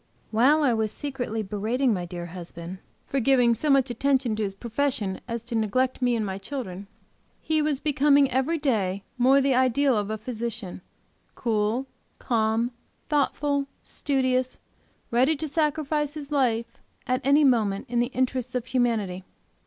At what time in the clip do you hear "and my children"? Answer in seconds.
6.15-6.87